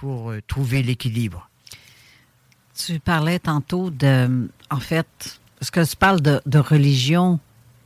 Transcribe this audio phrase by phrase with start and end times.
[0.00, 1.48] Pour euh, trouver l'équilibre.
[2.76, 4.48] Tu parlais tantôt de.
[4.70, 5.06] En fait,
[5.60, 7.40] est-ce que tu parles de, de religion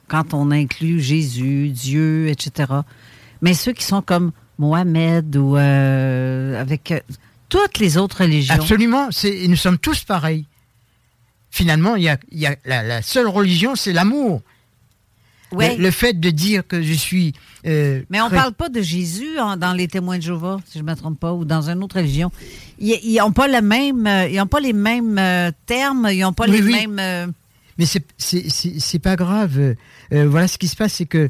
[0.08, 2.70] quand on inclut Jésus, Dieu, etc.
[3.40, 7.00] Mais ceux qui sont comme Mohamed ou euh, avec euh,
[7.48, 8.54] toutes les autres religions.
[8.54, 9.08] Absolument,
[9.48, 10.44] nous sommes tous pareils.
[11.50, 14.42] Finalement, il y a, il y a- la, la seule religion, c'est l'amour.
[15.52, 15.76] Ouais.
[15.76, 17.34] Le, le fait de dire que je suis.
[17.66, 20.78] euh, Mais on chré- parle pas de Jésus hein, dans les témoins de Jéhovah, si
[20.78, 22.30] je ne me trompe pas, ou dans une autre religion.
[22.78, 26.32] Ils n'ont pas le même, euh, ils ont pas les mêmes euh, termes, ils n'ont
[26.32, 26.86] pas Oui, les oui.
[26.86, 27.32] mêmes.
[27.78, 29.74] Mais c'est- pas grave.
[30.10, 31.28] Voilà ce qui se passe, c'est que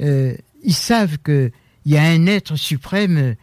[0.00, 1.50] ils savent que
[1.84, 3.34] il y a un être suprême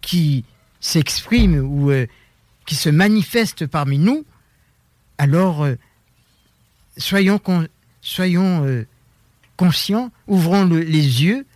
[0.00, 0.44] qui
[0.80, 1.90] s'exprime ou
[2.66, 4.24] qui se manifeste parmi nous.
[5.18, 5.66] Alors,
[6.96, 7.66] soyons con-
[8.00, 8.84] soyons
[9.56, 11.46] conscients, ouvrons le- les yeux,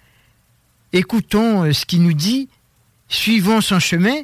[0.92, 2.48] écoutons euh, ce qu'il nous dit,
[3.08, 4.22] suivons son chemin.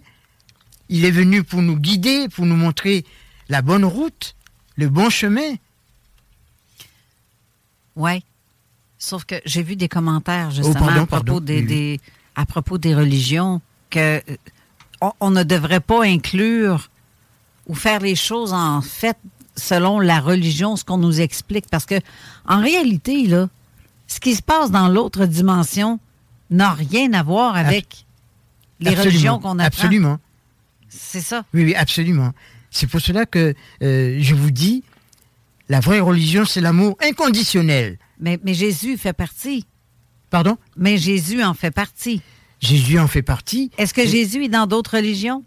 [0.89, 3.05] Il est venu pour nous guider, pour nous montrer
[3.49, 4.35] la bonne route,
[4.77, 5.55] le bon chemin.
[7.97, 8.23] Ouais.
[8.99, 11.41] Sauf que j'ai vu des commentaires justement Oh, pardon, à propos pardon.
[11.41, 11.67] des, Oui, oui.
[11.67, 12.01] des-
[12.35, 14.37] à propos des religions que euh,
[15.01, 16.91] on, on ne devrait pas inclure
[17.67, 19.17] ou faire les choses en fait
[19.57, 21.95] selon la religion, ce qu'on nous explique, parce que
[22.47, 23.49] en réalité là,
[24.07, 25.99] ce qui se passe dans l'autre dimension
[26.51, 28.05] n'a rien à voir avec
[28.81, 29.65] les Absolument, religions qu'on apprend.
[29.85, 30.19] Absolument.
[30.89, 31.45] C'est ça.
[31.55, 32.33] Oui, oui, absolument.
[32.71, 34.85] C'est pour cela que euh, je vous dis,
[35.69, 37.99] la vraie religion, c'est l'amour inconditionnel.
[38.21, 39.67] Mais, mais Jésus fait partie.
[40.31, 40.59] Pardon?
[40.77, 42.23] Mais Jésus en fait partie.
[42.61, 43.71] Jésus en fait partie.
[43.79, 45.43] Est-ce que Et- Jésus est dans d'autres religions?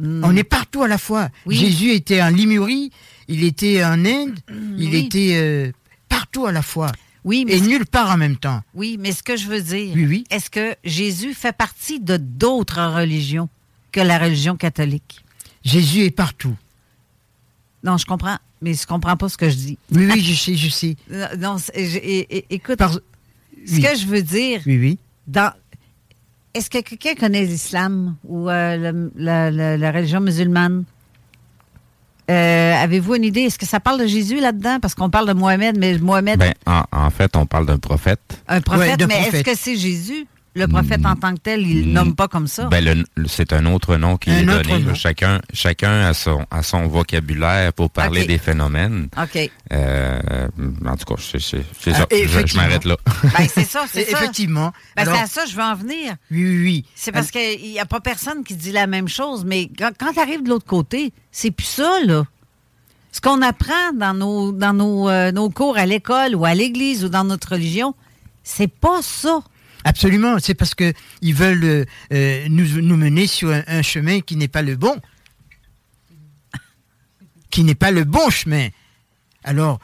[0.00, 1.28] On est partout à la fois.
[1.46, 1.56] Oui.
[1.56, 2.92] Jésus était en Limurie,
[3.28, 4.38] il était en Inde,
[4.78, 5.04] il Oui.
[5.04, 5.72] était euh,
[6.08, 6.92] partout à la fois.
[7.24, 8.62] Oui, mais Et nulle part en même temps.
[8.74, 10.24] Oui, mais ce que je veux dire, Oui, oui.
[10.30, 13.48] est-ce que Jésus fait partie de d'autres religions
[13.92, 15.22] que la religion catholique?
[15.64, 16.56] Jésus est partout.
[17.84, 19.78] Non, je comprends, mais je comprends pas ce que je dis.
[19.92, 20.96] Oui, oui, je sais, je sais.
[21.38, 22.98] Non, je- écoute, Par-
[23.66, 24.98] ce que je veux dire, Oui, oui.
[25.26, 25.52] dans,
[26.54, 30.84] est-ce que quelqu'un connaît l'islam ou euh, le- la, la- la religion musulmane?
[32.80, 33.42] Euh, Avez-vous une idée?
[33.42, 34.78] Est-ce que ça parle de Jésus là-dedans?
[34.80, 38.20] Parce qu'on parle de Mohamed, mais Mohamed, Ben, en, en fait, on parle d'un prophète.
[38.48, 40.26] un prophète, Ouais, mais est-ce que c'est Jésus?
[40.56, 41.92] Le prophète en tant que tel, il ne Mm.
[41.92, 42.64] nomme pas comme ça.
[42.64, 44.78] Ben, le- le- c'est un autre nom qui Un est donné.
[44.80, 44.94] nom.
[44.96, 49.06] Chacun, chacun a son, a son vocabulaire pour parler des phénomènes.
[49.16, 49.48] OK.
[49.72, 50.48] Euh,
[50.84, 52.04] en tout cas, c'est, c'est- c'est ça.
[52.10, 52.62] Je- Je, effectivement.
[52.64, 52.96] m'arrête là.
[53.38, 54.18] Ben, c'est ça, c'est ça.
[54.18, 54.72] Effectivement.
[54.96, 56.14] Ben, Alors, c'est à ça que je veux en venir.
[56.32, 56.84] oui, oui, oui.
[56.96, 60.12] C'est parce qu'il n'y a pas personne qui dit la même chose, mais quand, quand
[60.12, 62.24] tu arrives de l'autre côté, c'est plus ça, là.
[63.12, 67.04] Ce qu'on apprend dans nos, dans nos, euh, nos cours à l'école ou à l'église
[67.04, 67.94] ou dans notre religion,
[68.44, 69.42] c'est pas ça.
[69.84, 74.48] Absolument, c'est parce que ils veulent euh, nous, nous mener sur un, chemin qui n'est
[74.48, 75.00] pas le bon.
[77.50, 78.68] Qui n'est pas le bon chemin.
[79.42, 79.80] Alors,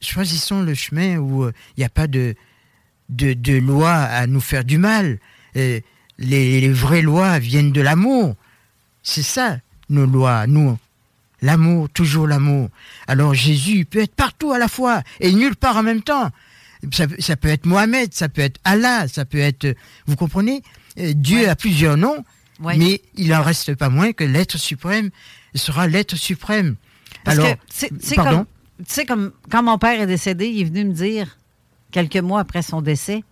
[0.00, 2.34] choisissons le chemin où euh, il n'y a pas de,
[3.08, 5.18] de, de loi à nous faire du mal.
[5.54, 5.82] Les,
[6.18, 8.34] les vraies lois viennent de l'amour.
[9.02, 9.58] C'est ça,
[9.88, 10.78] nos lois, nous.
[11.42, 12.68] L'amour, toujours l'amour.
[13.08, 16.30] Alors Jésus peut être partout à la fois et nulle part en même temps.
[16.92, 19.64] Ça, peut- ça peut être Mohamed, ça peut être Allah, ça peut être...
[19.66, 19.74] euh,
[20.06, 20.62] Vous comprenez?
[20.98, 21.48] Euh, Dieu Ouais.
[21.48, 22.24] a plusieurs noms,
[22.60, 22.76] Ouais.
[22.76, 25.10] mais il en reste pas moins que l'être suprême
[25.54, 26.76] sera l'être suprême.
[27.24, 27.54] Parce Alors,
[28.16, 28.36] pardon?
[28.38, 28.46] comme,
[28.86, 31.38] tu sais, comme quand mon père est décédé, il est venu me dire,
[31.92, 33.22] quelques mois après son décès,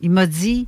[0.00, 0.66] il m'a dit,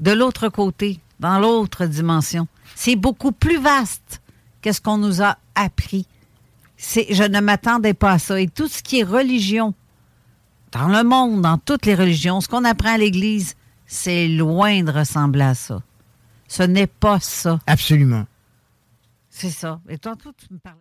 [0.00, 4.20] de l'autre côté, dans l'autre dimension, c'est beaucoup plus vaste
[4.66, 6.08] que ce qu'on nous a appris?
[6.76, 8.40] C'est, je ne m'attendais pas à ça.
[8.40, 9.74] Et tout ce qui est religion,
[10.72, 13.54] dans le monde, dans toutes les religions, ce qu'on apprend à l'Église,
[13.86, 15.82] c'est loin de ressembler à ça.
[16.48, 17.60] Ce n'est pas ça.
[17.68, 18.26] Absolument.
[19.30, 19.80] C'est ça.
[19.88, 20.80] Et tantôt, tu me parlais.